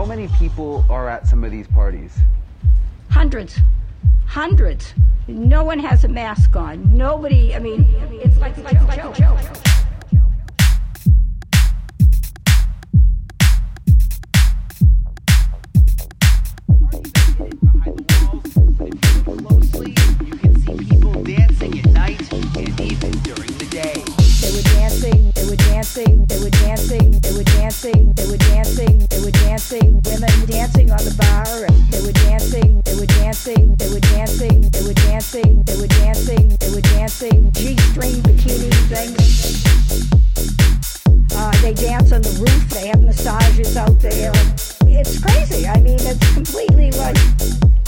How 0.00 0.06
many 0.06 0.28
people 0.28 0.82
are 0.88 1.10
at 1.10 1.28
some 1.28 1.44
of 1.44 1.50
these 1.50 1.66
parties? 1.66 2.16
Hundreds. 3.10 3.58
Hundreds. 4.24 4.94
No 5.28 5.62
one 5.62 5.78
has 5.78 6.04
a 6.04 6.08
mask 6.08 6.56
on. 6.56 6.96
Nobody, 6.96 7.54
I 7.54 7.58
mean, 7.58 7.84
it's 8.10 8.38
like, 8.38 8.56
it's 8.56 8.64
like 8.64 8.96
a 8.96 9.12
joke. 9.12 9.36
Closely, 19.26 19.94
you 20.24 20.34
can 20.38 20.60
see 20.62 21.34
dancing 21.36 21.78
at 21.78 21.90
night 21.92 22.32
and 22.32 22.80
even 22.80 23.10
during 23.20 23.52
the 23.58 23.68
day. 23.70 24.02
They 24.40 24.56
were 24.56 24.62
dancing, 24.80 25.30
they 25.32 25.44
were 25.44 25.56
dancing, 25.56 26.24
they 26.24 26.40
were 26.40 26.48
dancing, 26.48 27.20
they 27.20 27.34
were 28.26 28.38
dancing, 28.38 28.98
they 29.10 29.20
were 29.20 29.30
dancing, 29.50 30.00
women 30.04 30.46
dancing 30.46 30.90
on 30.92 30.98
the 30.98 31.14
bar. 31.18 31.66
They 31.90 32.00
were 32.06 32.12
dancing, 32.30 32.80
they 32.82 32.94
were 32.94 33.10
dancing, 33.18 33.74
they 33.74 33.90
were 33.90 33.98
dancing, 33.98 34.70
they 34.70 34.84
were 34.86 34.94
dancing, 34.94 35.62
they 35.64 35.74
were 35.76 35.88
dancing, 35.88 36.48
they 36.54 36.70
were 36.70 36.80
dancing, 36.80 37.50
G-string 37.50 38.14
bikini 38.22 38.70
things. 38.86 39.64
Uh, 41.34 41.50
they 41.62 41.74
dance 41.74 42.12
on 42.12 42.22
the 42.22 42.30
roof, 42.38 42.70
they 42.70 42.86
have 42.86 43.02
massages 43.02 43.76
out 43.76 43.98
there. 43.98 44.30
It's 44.86 45.18
crazy. 45.18 45.66
I 45.66 45.80
mean, 45.80 45.98
it's 45.98 46.32
completely 46.32 46.92
like 46.92 47.18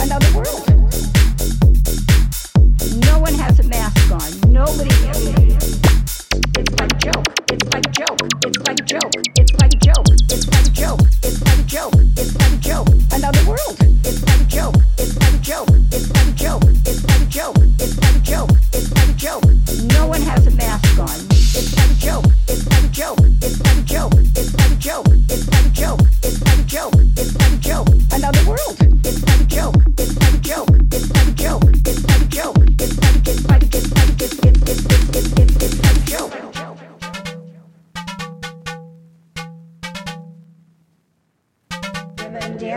another 0.00 0.34
world. 0.34 0.71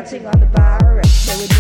Dancing 0.06 0.26
on 0.26 0.40
the 0.40 0.46
bar. 0.48 1.02
They 1.26 1.42
were 1.42 1.55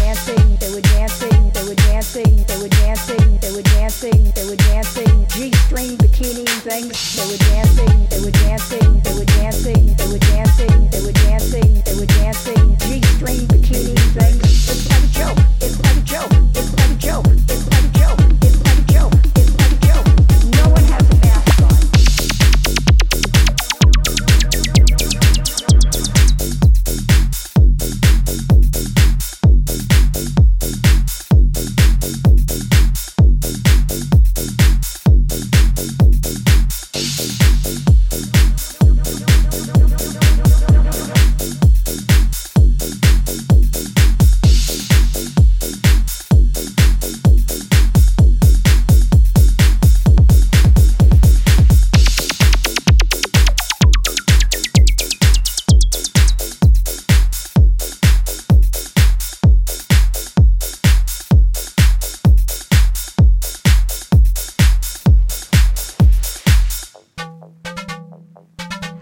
They 6.65 6.81
were 6.81 7.37
dancing, 7.37 8.07
they 8.09 8.19
were 8.25 8.31
dancing, 8.31 8.99
they 9.01 9.13
were 9.13 9.23
dancing, 9.23 9.93
they 9.93 10.07
were 10.07 10.17
dancing, 10.17 10.87
they 10.89 10.99
were 11.05 11.11
dancing, 11.11 11.44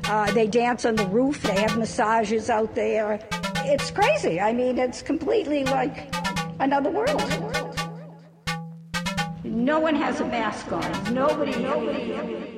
Uh, 0.06 0.32
they 0.32 0.48
dance 0.48 0.86
on 0.86 0.96
the 0.96 1.08
roof. 1.08 1.42
They 1.42 1.60
have 1.62 1.78
massages 1.78 2.50
out 2.50 2.76
there. 2.76 3.20
It's 3.66 3.92
crazy. 3.92 4.40
I 4.40 4.54
mean, 4.54 4.78
it's 4.78 5.02
completely 5.02 5.64
like 5.66 6.14
another 6.60 6.90
world. 6.90 7.22
No 9.44 9.80
one 9.80 9.96
has 9.96 10.20
a 10.20 10.26
mask 10.26 10.72
on. 10.72 11.14
Nobody. 11.14 11.56
Nobody. 11.62 12.54